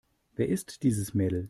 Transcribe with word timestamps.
Wer 0.35 0.49
ist 0.49 0.81
dieses 0.81 1.13
Mädel? 1.13 1.39